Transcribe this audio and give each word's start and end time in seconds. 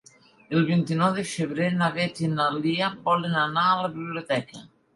El 0.59 0.63
vint-i-nou 0.69 1.11
de 1.17 1.25
febrer 1.33 1.67
na 1.75 1.91
Beth 1.99 2.23
i 2.29 2.31
na 2.33 2.49
Lia 2.57 2.89
volen 3.07 3.39
anar 3.45 3.69
a 3.69 3.79
la 3.85 3.95
biblioteca. 4.01 4.67